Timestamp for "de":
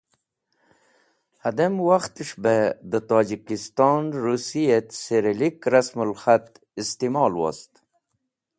2.89-2.99